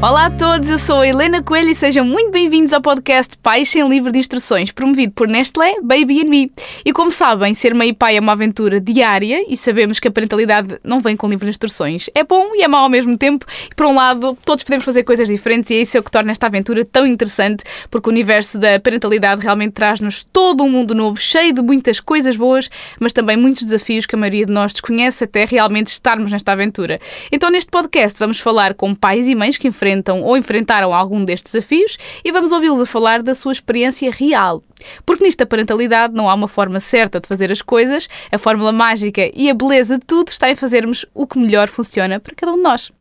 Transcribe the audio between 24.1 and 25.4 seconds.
a maioria de nós desconhece